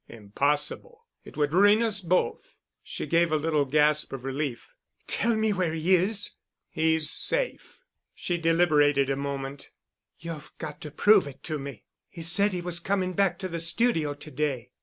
[0.09, 1.05] "Impossible.
[1.23, 4.71] It would ruin us both." She gave a little gasp of relief.
[5.05, 6.31] "Tell me where he is."
[6.71, 7.83] "He's safe——"
[8.15, 9.69] She deliberated a moment.
[10.17, 11.83] "You've got to prove it to me.
[12.09, 14.71] He said he was coming back to the studio to day.